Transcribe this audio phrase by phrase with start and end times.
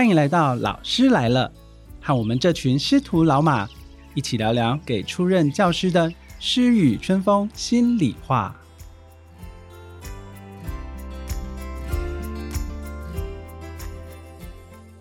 [0.00, 1.52] 欢迎来到老师来了，
[2.00, 3.68] 和我们这群师徒老马
[4.14, 8.56] 一起聊聊给初任教师的诗与春风心里话。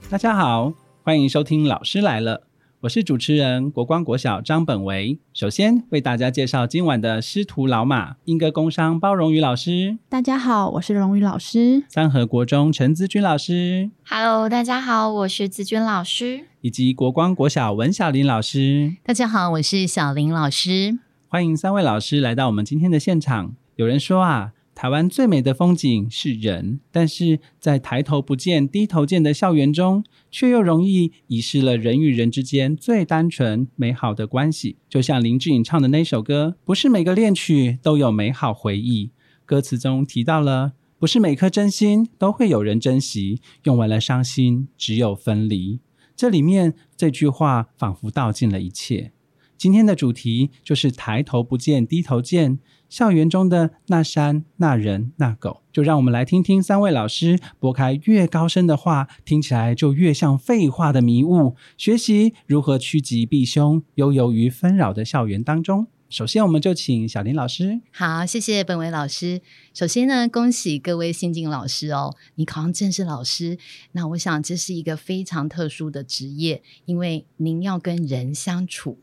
[0.09, 2.37] 大家好，欢迎收听《老师来了》，
[2.81, 5.19] 我是主持人国光国小张本维。
[5.33, 20.99] 首先为大家介绍今晚的师徒老马：英歌工商包荣宇老师，大家好，我是荣宇老师；三和国中陈资君老师，Hello，大家好，我是资君老师；以及国光国小文小林老师，大家好，我是小林老师。
[21.27, 23.55] 欢迎三位老师来到我们今天的现场。
[23.75, 24.53] 有人说啊。
[24.79, 34.77] 台湾最美的风景是人，但是在抬头不见低头见的校园中，却又容易遗失了人与人之间最单纯美好的关系。
[34.87, 39.11] 就像林志颖唱的那首歌，不是每个恋曲都有美好回忆。
[39.45, 45.81] 歌词中提到了，不是每颗真心都会有人珍惜，用完了伤心，只有分离。
[46.15, 49.11] 这里面这句话仿佛道尽了一切。
[49.59, 52.59] 今天的主题就是抬头不见低头见。
[52.87, 65.87] 校园中的那山、那人、那狗，就让我们来听听三位老师拨开越高深的话，听起来就越像废话的迷雾，学习如何趋吉避凶，悠游于纷扰的校园当中。
[66.09, 67.81] 首先，我们就请小林老师。
[67.91, 69.41] 好，谢谢本伟老师。
[69.75, 73.59] 首先呢，恭喜各位新进老师哦，你考上正式老师。
[73.91, 78.97] 那我想这是一个非常特殊的职业，因为您要跟人相处。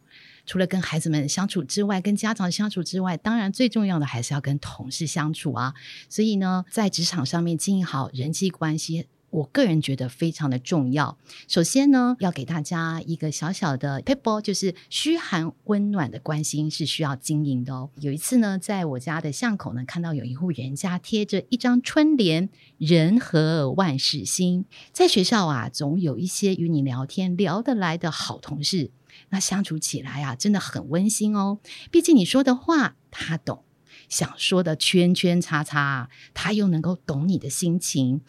[0.47, 5.75] 除了跟孩子们相处之外，跟家长相处之外，当然最重要的还是要跟同事相处啊。
[6.09, 11.19] 所以呢，在职场上面经营好人际关系，我个人觉得非常的重要。
[11.49, 17.91] 首先呢，要给大家一个小小的 people，就是嘘寒温暖的关心是需要经营的哦。
[18.01, 24.65] 有一次呢，在我家的巷口呢，看到有一户人家贴着一张春联：“人和万事兴。”
[24.95, 28.93] 在学校啊，总有一些与你聊天聊得来的好同事。
[29.31, 31.59] 那相处起来啊，真的很温馨哦。
[31.91, 33.65] 毕竟你说的话他懂，
[34.09, 38.21] 想说的圈圈叉叉，他又能够懂你的心情。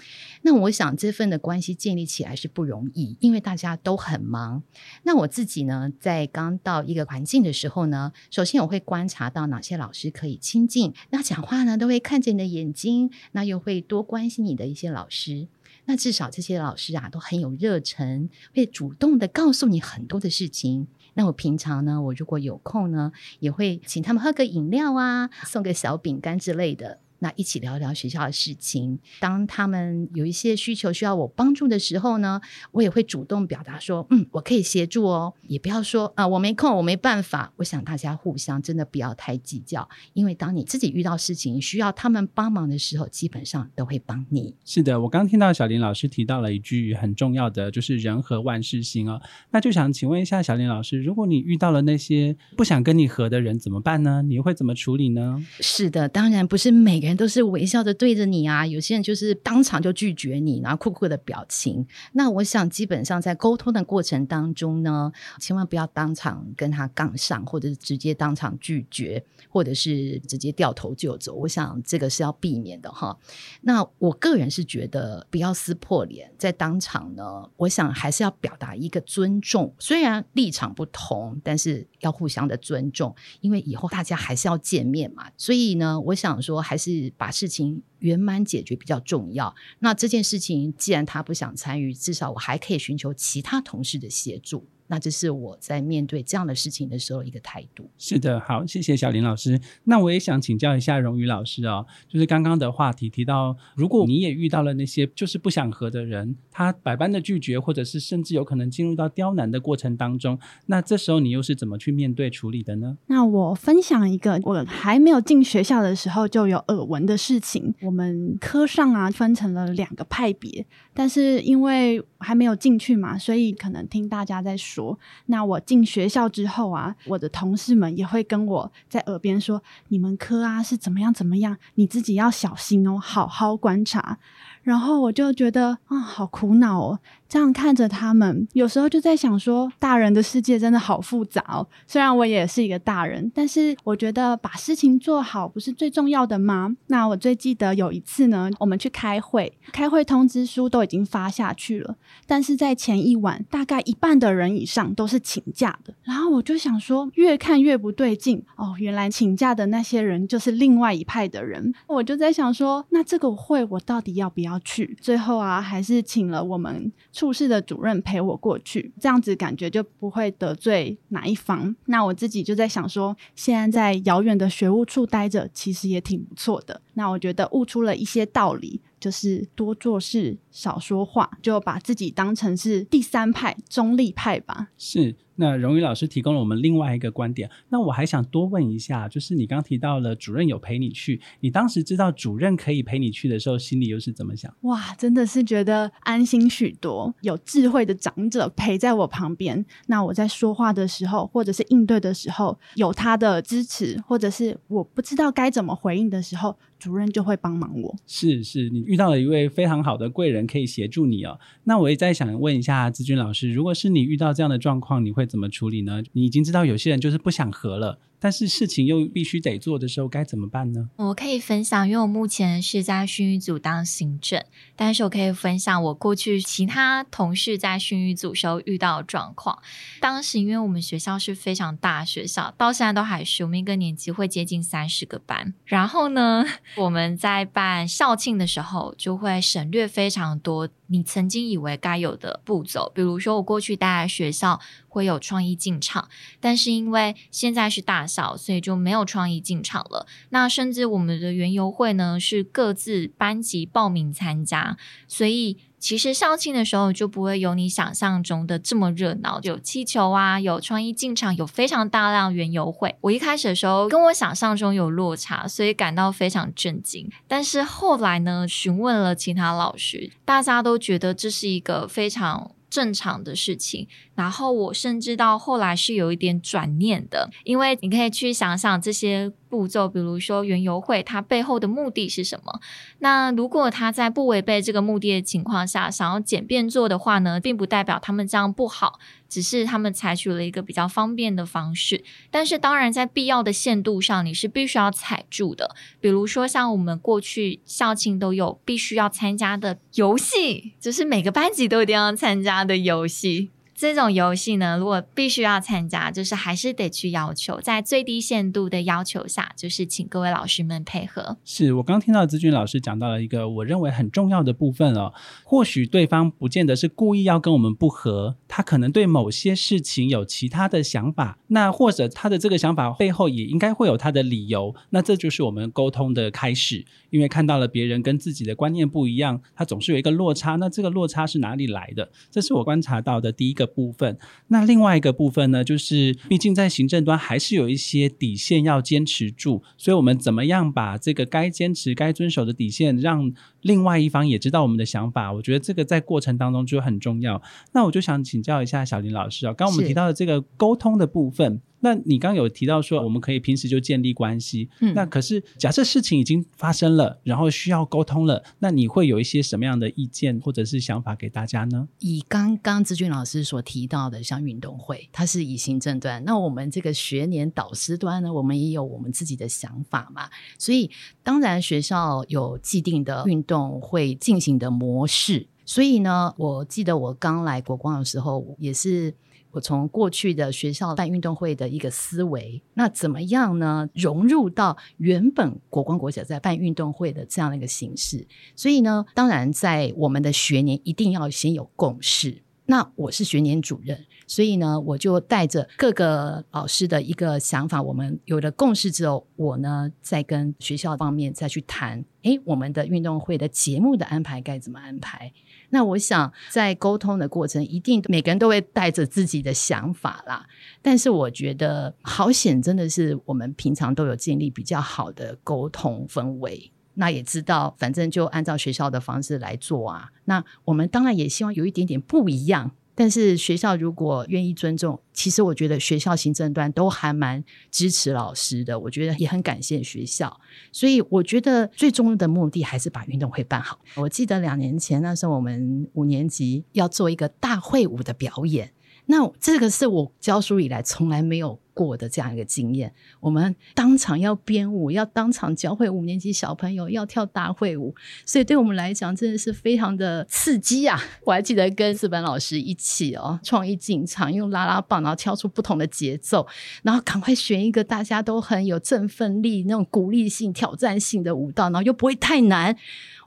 [0.42, 4.64] 那我想这份的关系建立起来是不容易，因为大家都很忙。
[5.04, 15.48] 那我自己呢，在刚到一个环境的时候呢，首先我会观察到哪些老师可以亲近，那讲话呢都会看着你的眼睛，那又会多关心你的一些老师。
[15.88, 20.88] 那至少这些老师啊都很有热忱，会主动的告诉你很多的事情。
[21.16, 27.00] 那我平常呢，我如果有空呢，也会请他们喝个饮料啊，送个小饼干之类的。
[27.20, 29.00] 那一起聊聊学校的事情。
[29.20, 32.40] 当他们有一些需求需要我帮助的时候呢，
[32.72, 37.52] 我也会主动表达说：“嗯，我可以协助哦。”也不要说啊，我没空，我没办法。
[37.58, 44.54] 我想大家互相真的不要太计较，因为当你自己遇到事情需要他们帮忙的时候，基本上都会帮你。
[44.64, 49.20] 是的，我刚听到小林老师提到了一句很重要的，就是“人和万事兴”哦。
[49.52, 54.22] 那就想请问一下小林老师，如果你遇到了那些不想跟你合的人，怎么办呢？
[54.22, 55.44] 你会怎么处理呢？
[55.60, 57.07] 是的，当然不是每个。
[57.08, 61.86] 人都是微笑着对着你啊，有些人就是当场就拒绝你，然后酷酷的表情。
[62.14, 71.34] 那我想，基本上在沟通的过程当中呢，千万不要当场跟他杠上，或者是直接当场拒绝，或者是直接掉头就走。
[71.34, 73.18] 我想这个是要避免的哈。
[73.62, 85.30] 那我个人是觉得不要撕破脸，在当场呢，我想还是要表达一个尊重，虽然立场不同，但是要互相的尊重，因为以后大家还是要见面嘛。
[85.38, 86.97] 所以呢，我想说还是。
[87.18, 89.56] 把事情圆满解决比较重要。
[89.80, 94.66] 那这件事情既然他不想参与，至少我还可以寻求其他同事的协助。
[94.88, 97.90] 那这是我在面对这样的事情的时候一个态度。
[97.98, 99.60] 是的，好，谢谢小林老师。
[99.84, 112.98] 那我也想请教一下荣宇老师哦，就是刚刚的话题提到，如果你也遇到了那些就是不想和的人，他百般的拒绝，或者是甚至有可能进入到刁难的过程当中，那这时候你又是怎么去面对处理的呢？
[113.08, 117.74] 那我分享一个我还没有进学校的时候就有耳闻的事情。
[117.82, 124.77] 我们科上啊分成了两个派别，但是因为还没有进去嘛，所以可能听大家在说。
[124.78, 134.20] 说，那我进学校之后啊，我的同事们也会跟我在耳边说，你们科啊是怎么样怎么样，你自己要小心哦，好好观察。
[134.62, 137.00] 然后我就觉得啊，好苦恼哦。
[137.30, 141.68] 这样看着他们，有时候就在想说，大人的世界真的好复杂哦。
[141.86, 146.76] 虽然我也是一个大人，但是我觉得把事情做好不是最重要的吗？
[146.88, 151.96] 那我最记得有一次呢，我们去开会，开会通知书都已经发下去了，
[152.26, 155.94] 但是在前一晚，大概一半的人以上都是请假的。
[156.04, 161.74] 然后我就想说，越看越不对劲哦，原来请假的那些人就是另外一派的人。
[161.88, 164.98] 我就在想说，那这个会我到底要不要去？
[165.02, 166.92] 最后啊，还是请了我们。
[167.18, 171.76] 处室的主任陪我过去，这样子感觉就不会得罪哪一方。
[171.88, 176.80] 那我自己就在想说，现在在遥远的学务处待着，其实也挺不错的。
[176.94, 178.80] 那我觉得悟出了一些道理。
[179.08, 184.68] 就是多做事，少说话，就把自己当成是第三派、中立派吧。
[184.78, 185.16] 是。
[185.40, 187.48] 那荣宇老师提供了我们另外一个观点。
[187.70, 194.52] 那我还想多问一下，就是你刚提到了主任有陪你去，你当时知道主任可以陪你去的时候，心里又是怎么想？
[194.62, 199.64] 哇，真的是觉得安心许多，有智慧的长者陪在我旁边。
[199.86, 206.58] 那我在说话的时候，或者是应对的时候，有他的支持，或者是我不知道该怎么回应的时候。
[206.80, 211.40] 主任就会帮忙我，是是，你遇到了一位非常好的贵人，可以协助你哦。
[211.64, 216.04] 那我也在想问一下志军老师，如果是你遇到这样的状况，你会怎么处理呢？
[216.14, 218.00] 你已经知道有些人就是不想和了。
[218.20, 220.90] 但是事情又必须得做的时候该怎么办呢？
[220.96, 224.44] 我可以分享，因为我目前是在训育组当行政，
[224.76, 229.60] 但是我可以分享我过去其他同事在训育组时候遇到的状况。
[230.00, 235.54] 当时因为我们学校是非常大学校，到现在都还是我们一个年级会接近三十个班。
[235.66, 236.44] 然后呢，
[236.78, 244.60] 我们在办校庆的时候就会省略非常多你曾经以为该有的步骤，比如说我过去待在学校。
[244.90, 250.08] 会有创意进场，但是因为现在是大小，所以就没有创意进场了。
[250.30, 254.76] 那甚至我们的园游会呢，是各自班级报名参加，
[255.08, 255.58] 所以
[255.88, 262.94] 其实校庆的时候就不会有你想象中的这么热闹，有气球啊，有创意进场，有非常大量原油会。
[263.00, 267.10] 我一开始的时候跟我想象中有落差，所以感到非常震惊。
[267.26, 272.52] 但是后来呢，询问了其他老师，大家都觉得这是一个非常。
[272.70, 273.88] 正常的事情，
[274.18, 279.32] 然后我甚至到后来是有一点转念的，因为你可以去想想这些。
[279.50, 282.60] 步骤，比如说原游会，它背后的目的是什么？
[283.00, 289.00] 那如果他在不违背这个目的的情况下，想要简便做的话呢，并不代表他们这样不好，
[289.30, 292.04] 只是他们采取了一个比较方便的方式。
[292.30, 295.74] 但是当然，在必要的限度上，你是必须要踩住的。
[296.02, 303.52] 比如说，像我们过去校庆都有必须要参加的游戏，就是每个班级都一定要参加的游戏。
[303.78, 311.38] 这种游戏呢，如果必须要参加，就是还是得去要求，在最低限度的要求下，就是请各位老师们配合。
[311.46, 315.14] 是我刚听到资军老师讲到了一个我认为很重要的部分哦，
[315.44, 326.84] 或许对方不见得是故意要跟我们不和，他可能对某些事情有其他的想法，那或者他的这个想法背后也应该会有他的理由，那这就是我们沟通的开始。
[327.12, 332.10] 因为看到了别人跟自己的观念不一样，他总是有一个落差，那这个落差是哪里来的？
[332.32, 333.67] 这是我观察到的第一个。
[333.68, 334.18] 部分，
[334.48, 343.32] 那另外一个部分呢，就是毕竟在行政端还是有一些底线要坚持住，所以我们怎么样把这个该坚持、该遵守的底线，让
[343.68, 345.32] 另外一方也知道我们的想法？
[345.32, 347.42] 我觉得这个在过程当中就很重要。
[347.74, 351.62] 那我就想请教一下小林老师啊，刚我们提到的这个沟通的部分。
[351.80, 354.68] 那你刚有提到说，我们可以平时就建立关系。
[354.80, 361.88] 嗯，那可是假设事情已经发生了，然后需要沟通了，那你会有一些什么样的意见或者是想法给大家呢？
[362.00, 370.28] 以刚刚志俊老师所提到的，像运动会，它是以行政端，那我们这个学年导师端呢，我们也有我们自己的想法嘛。
[370.58, 370.90] 所以
[371.22, 375.48] 当然学校有既定的运动会进行的模式。
[375.66, 379.14] 所以呢，我记得我刚来国光的时候也是。
[379.52, 383.90] 我从过去的学校办运动会的一个思维，那怎么样呢？
[383.94, 388.28] 融入到原本国光国小在办运动会的这样的一个形式。
[388.56, 392.44] 所以呢，当然在我们的学年一定要先有共识。
[392.66, 405.32] 那我是学年主任，所以呢，我就带着各个老师的一个想法，我们有了共识之后，我呢再跟学校方面再去谈，诶，我们的运动会的节目的安排该怎么安排？
[405.70, 410.46] 那我想在沟通的过程，一定每个人都会带着自己的想法啦。
[410.82, 416.72] 但是我觉得好险，真的是我们平常都有建立比较好的沟通氛围。
[416.96, 420.10] 那也知道，反正就按照学校的方式来做啊。
[420.26, 422.72] 那我们当然也希望有一点点不一样。
[423.00, 428.80] 但是学校如果愿意尊重，其实我觉得学校行政端都还蛮支持老师的。
[428.80, 433.78] 我觉得也很感谢学校，所以我觉得最终的目的还是把运动会办好。
[433.98, 438.74] 我记得两年前那时候，我们五年级要做一个大会舞的表演。
[439.08, 442.94] 那这个是我教书以来从来没有过的这样一个经验。
[443.20, 447.96] 我们当场要编舞，要当场教会五年级小朋友要跳大会舞，
[448.26, 451.02] 所以对我们来讲真的是非常的刺激啊！
[451.24, 456.46] 我还记得跟四班老师一起哦，创意进场，用拉拉棒，然后跳出不同的节奏，
[456.84, 462.76] 然后赶快选一个大家都很有振奋力、那种鼓励性、挑战性的舞蹈，然后又不会太难。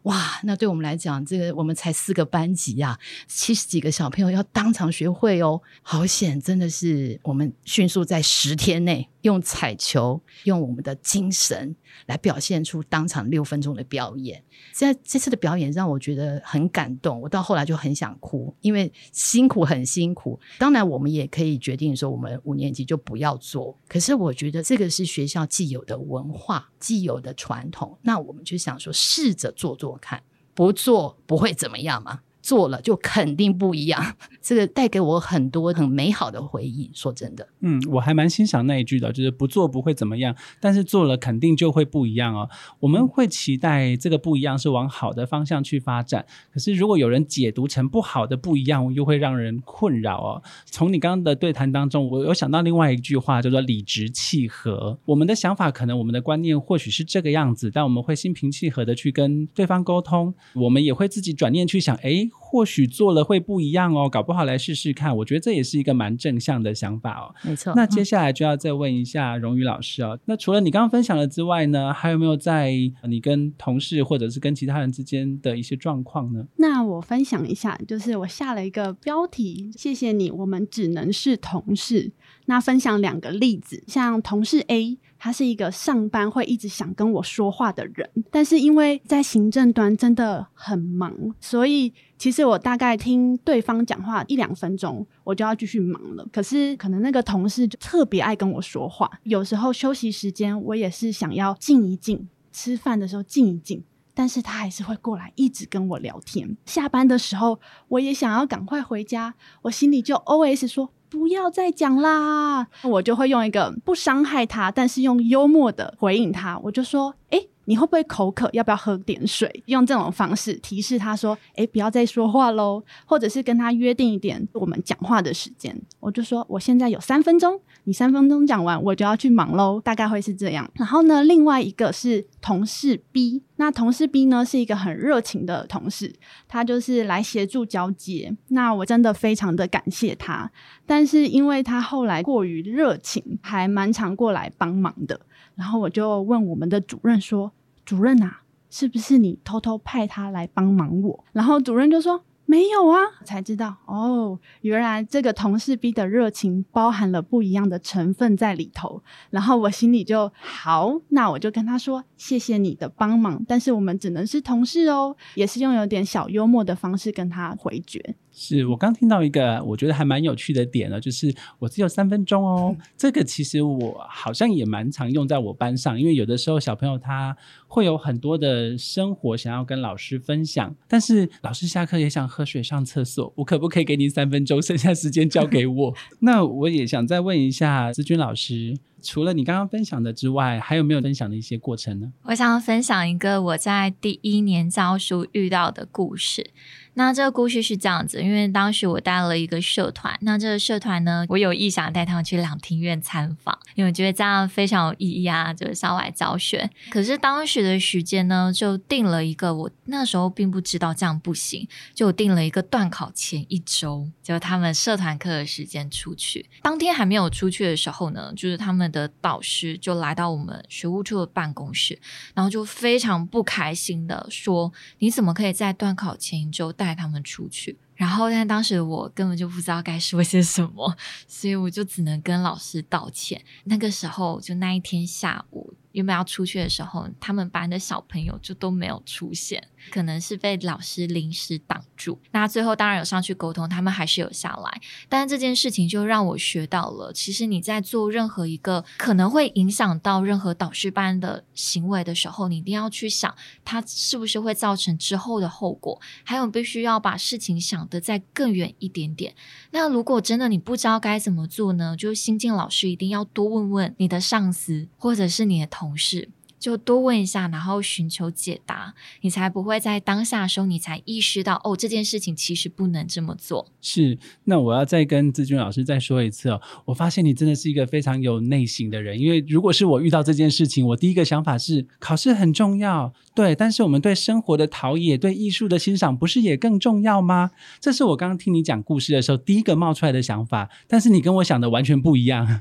[0.05, 6.41] 哇，那对我们来讲，这个我们才四个班级啊、七十几个小朋友要当场学会哦，好险！
[6.41, 11.75] 真的是我们迅速在十天内用彩球，用我们的精神
[12.07, 14.43] 来表现出当场六分钟的表演。
[14.73, 20.39] 现在这次的表演让我觉得很感动，我到后来就很想哭，因为辛苦很辛苦。
[20.59, 23.79] 当然，我们也可以决定说，我们五年级就不要做。
[23.89, 30.23] 可是我觉得这个是学校既有的文化、既有的传统，那我们就想说，试着做做看，
[30.55, 32.21] 不做不会怎么样嘛。
[32.51, 36.91] 做了就肯定不一样， 这个带给我很多很美好的回忆。
[36.93, 42.49] 说真的，嗯，我还蛮欣赏那一句的，就是不做不会怎么样，但是做了肯定就会不一样哦。
[42.81, 50.43] 我们会期待这个不一样是往好的方向去发展，可是如果有人解读成不好的不一样，又会让人困扰哦。
[50.65, 54.99] 从你刚刚的对谈当中，我有想到另外一句话，叫做理直气和。
[55.05, 65.17] 我们的想法可能我们的观念或许是这个样子，但我们会心平气和的去跟对方沟通，我们也会自己转念去想，诶，或许做了会不一样哦，搞不好来试试看。
[65.19, 67.35] 我觉得这也是一个蛮正向的想法哦。
[67.45, 67.73] 没错。
[67.77, 70.19] 那接下来就要再问一下荣宇老师哦。
[70.25, 72.73] 那除了你刚刚分享了之外呢，还有没有在
[73.05, 76.45] 你跟同事或者是跟其他人之间的一些状况呢？
[76.57, 82.11] 那我分享一下，就是我下了一个标题，谢谢你，我们只能是同事。
[82.47, 96.27] 那分享两个例子，像同事 A，他是一个上班会一直想跟我说话的人，但是因为在行政端真的很忙，所以其实我大概听对方讲话一两分钟，我就要继续忙了。
[96.33, 103.85] 可是可能那个同事就特别爱跟我说话，有时候休息时间我也是想要静一静，吃饭的时候静一静。
[104.13, 106.57] 但是他还是会过来一直跟我聊天。
[106.67, 107.59] 下班的时候，
[107.89, 112.69] 我也想要赶快回家，我心里就 OS 说不要再讲啦。
[112.85, 118.51] 我就会用一个不伤害他，但是用幽默的回应他，我就说：诶，你会不会口渴？
[118.53, 119.63] 要不要喝点水？
[119.67, 125.81] 用这种方式提示他说：诶，不要再说话喽，或者是跟他约定一点我们讲话的时间。
[126.01, 127.61] 我就说我现在有三分钟。
[127.85, 130.69] 你三分钟讲完，我就要去忙喽，大概会是这样。
[130.75, 136.13] 然后呢，另外一个是同事 B，那同事 B 呢是一个很热情的同事，
[136.49, 138.37] 他就是来协助交接。
[138.49, 140.51] 那我真的非常的感谢他，
[140.85, 145.21] 但是因为他后来过于热情，还蛮常过来帮忙的。
[145.55, 147.53] 然后我就问我们的主任说
[147.91, 152.23] ：“主任啊，是不是你偷偷派他来帮忙我？”然后主任就说。
[152.47, 159.01] 没有啊，才知道哦，原来这个同事 B 的热情包含了不一样的成分在里头。
[159.31, 168.17] 然后我心里就好，那我就跟他说：“谢谢你的帮忙，但是我们只能是同事哦。”也是用有点小幽默的方式跟他回绝。
[168.43, 172.75] 是我刚听到一个我觉得还蛮有趣的点呢，就是我只有三分钟哦。
[172.97, 185.95] 这个其实我好像也蛮常用在我班上，因为有的时候小朋友他会有很多的生活想要跟老师分享，但是老师下课也想喝水上厕所，我可不可以给你三分钟，剩下时间交给我？
[186.21, 192.13] 那我也想再问一下思君老师，除了你刚刚分享的之外，还有没有分享的一些过程呢？
[192.25, 196.51] 我想分享一个我在第一年教书遇到的故事。
[196.95, 206.69] 那这个故事是这样子，因为当时我带了一个社团，那这个社团呢，我有意想带他们去两厅院参访，因为我觉得这样非常有意义啊，就是校外教学。
[206.91, 216.45] 可是当时的时间呢，就定了一个，我那时候并不知道这样不行，就定了一个断考前一周，就他们社团课的时间出去。
[216.61, 221.99] 当天还没有出去的时候呢，就是他们的导师就来到我们学务处的办公室，
[222.35, 233.45] 然后就非常不开心的说：“你怎么可以在断考前一周？”带他们出去，然后但当时我根本就不知道该说些什么，所以我就只能跟老师道歉。
[233.65, 235.75] 那个时候就那一天下午。
[235.93, 242.19] 原本要出去的时候，他们班的小朋友就都没有出现，可能是被老师临时挡住。
[242.31, 244.81] 那最后当然有上去沟通，他们还是有下来。
[245.09, 256.01] 但是这件事情就让我学到了，其实你在做任何一个可能会影响到任何导师班的行为的时候，你一定要去想，它是不是会造成之后的后果。
[256.25, 259.35] 还有必须要把事情想得再更远一点点。
[259.71, 261.97] 那如果真的你不知道该怎么做呢？
[261.97, 273.67] 就新进老师一定要多问问你的上司，或者是你的同同事，就多问一下，然后寻求解答，你才不会在当下的时候，你才意识到哦，这件事情其实不能这么做。
[273.81, 276.61] 是，那我要再跟志军老师再说一次哦。
[276.85, 287.53] 我发现你真的是一个非常有内心的人，因为如果是我遇到这件事情，我第一个想法是考试很重要，对，但是我们对生活的陶冶、对艺术的欣赏，不是也更重要吗？
[287.81, 292.61] 这是我刚刚听你讲故事的时候第一个冒出来的想法，但是你跟我想的完全不一样。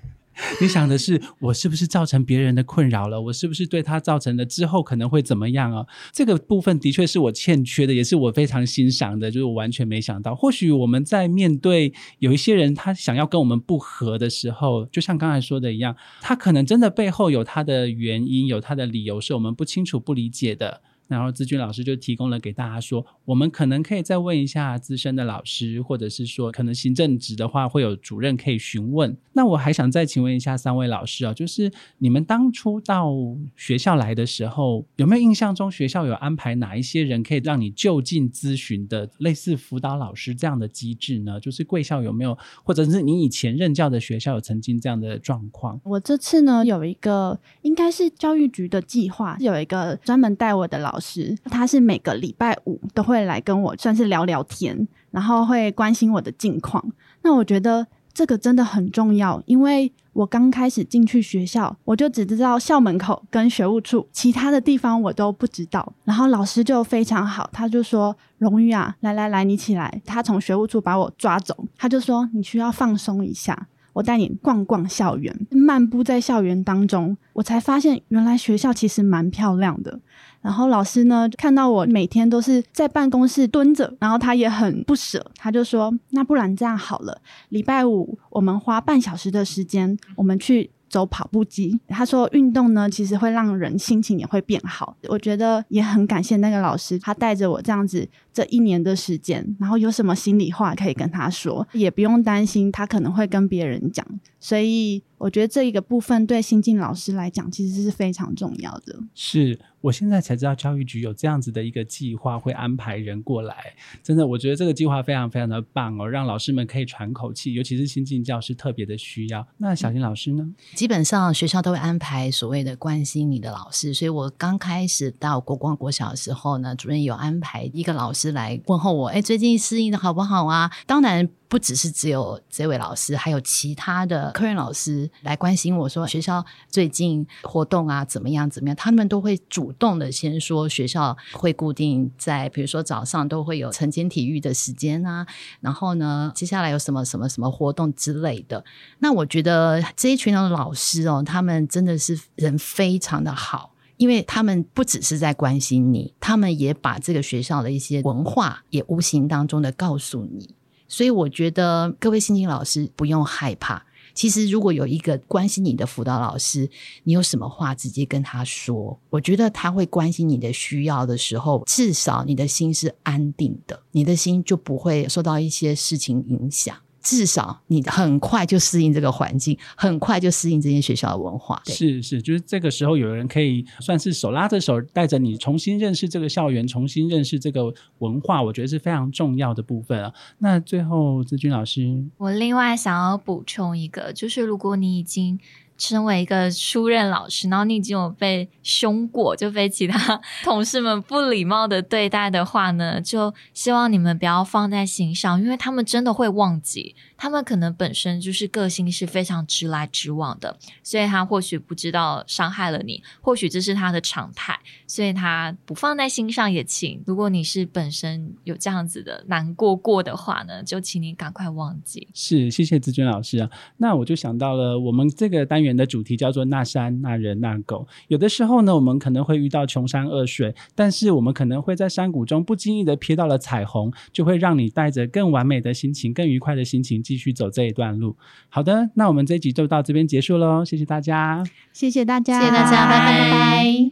[0.62, 3.20] 你想的是我是不是造成别人的困扰了？
[3.22, 5.86] 我是不是对他造成了之后可能会怎么样啊？
[6.12, 10.36] 这个部分的确是我欠缺的，也是我非常欣赏的，就是我完全没想到。
[10.36, 20.82] 或许我们在面对有一些人他想要跟我们不和的时候，就像刚才说的一样，他可能真的背后有他的原因，有他的理由是我们不清楚、不理解的。
[21.10, 29.18] 然后资君老师就提供了给大家说，我们可能可以再问一下资深的老师，或者是说可能行政职的话会有主任可以询问。
[29.34, 33.12] 那我还想再请问一下三位老师啊，就是你们当初到
[33.56, 41.40] 学校来的时候，有没有印象中学校有安排哪一些人可以让你就近咨询的类似辅导老师这样的机制呢？
[41.40, 45.82] 就是贵校有没有，或者是你以前任教的学校有曾经这样的状况？
[45.86, 50.99] 我这次呢有一个应该是教育局的计划，有一个专门带我的老。
[51.00, 56.84] 师，他是每个礼拜五都会来跟我算是聊聊天，然后会关心我的近况。
[57.22, 65.94] 那我觉得这个真的很重要，因为我刚开始进去学校，我就只知道校门口跟学务处，其他的地方我都不知道。
[66.04, 80.00] 然后老师就非常好，他就说：“荣誉啊，来来来，你起来。”他从学务处把我抓走，他就说：“你需要放松一下。”我带你逛逛校园，漫步在校园当中，我才发现原来学校其实蛮漂亮的。
[80.42, 94.98] 然后老师呢，看到我每天都是在办公室蹲着，然后他也很不舍，他就说：“那不然这样好了，礼拜五我们花半小时的时间，我们去。”走跑步机，他说运动呢，其实会让人心情也会变好。
[95.08, 104.08] 我觉得也很感谢那个老师，他带着我这样子这一年的时间，然后有什么心里话可以跟他说，也不用担心他可能会跟别人讲。
[104.40, 108.98] 所以我觉得这一个部分对新进老师来讲，其实是非常重要的。
[109.14, 109.60] 是。
[109.82, 113.56] 我现在才知道教育局有这样子的一个计划，会安排人过来。
[114.04, 119.48] 真的，我觉得这个计划非常非常的棒哦，让老师们可以喘口气，尤其是新进教师特别的需要。
[119.56, 120.46] 那小金老师呢？
[120.76, 130.72] 基本上学校都会安排所谓的关心你的老师，所以我刚开始到国光国小的时候呢，主任有安排一个老师来问候我，哎，最近适应的好不好啊？
[130.86, 131.30] 当然。
[131.50, 145.26] 不只是只有这位老师，还有其他的科任老师来关心我说学校最近活动啊怎么样怎么样，他们都会主动的先说学校会固定在，比如说早上都会有晨间体育的时间啊，
[145.60, 148.64] 然后呢接下来有什么什么什么活动之类的。
[149.00, 160.56] 那我觉得这一群的老师哦，他们真的是人非常的好，因为他们不只是在关心你，他们也把这个学校的一些文化也无形当中的告诉你。
[160.88, 163.86] 所以我觉得各位新进老师不用害怕。
[164.14, 166.70] 其实如果有一个关心你的辅导老师，
[167.04, 176.74] 你有什么话直接跟他说，我觉得他会关心你的需要的时候，至少你的心是安定的，你的心就不会受到一些事情影响。
[177.02, 181.62] 至少你很快就适应这个环境，很快就适应这间学校的文化。
[181.66, 190.14] 是是，就是这个时候有人可以算是手拉着手，带着你重新认识这个校园，重新认识这个文化，我觉得是非常重要的部分啊。
[190.40, 195.40] 那最后，志军老师，我另外想要补充一个，就是如果你已经。
[195.80, 217.02] 身为一个初任老师，然后你已经有被凶过，就被其他 同事们不礼貌的对待的话呢，就希望你们不要放在心上，因为他们真的会忘记，他们可能本身就是个性是非常直来直往的，所以他或许不知道伤害了你，或许这是他的常态，所以他不放在心上也请。
[217.08, 222.10] 如果你是本身有这样子的难过过的话呢，就请你赶快忘记。
[222.14, 223.50] 是，谢谢志娟老师啊。
[223.78, 225.69] 那我就想到了我们这个单元。
[225.76, 227.88] 的主题叫做那山那人那狗。
[228.08, 238.16] 有的时候呢，我们可能会遇到穷山恶水，但是我们可能会在山谷中不经意的瞥到了彩虹，就会让你带着更完美的心情、更愉快的心情继续走这一段路。
[238.50, 243.92] 好的，那我们这集就到这边结束喽，谢谢大家，谢谢大家，谢谢大家，拜拜。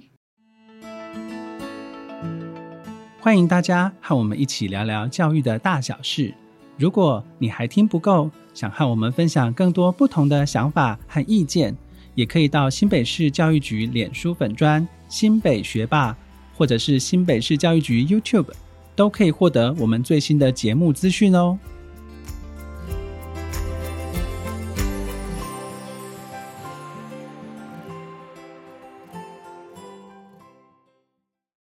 [3.19, 6.33] 欢迎大家和我们一起聊聊教育的大小事。
[6.77, 11.75] 如果你还听不够，想和我们分享更多不同的想法和意见，
[12.13, 16.15] 也可以到新北市教育局脸书粉专新北学霸，
[16.55, 18.49] 或者是新北市教育局 YouTube，
[18.95, 21.57] 都可以获得我们最新的节目资讯哦。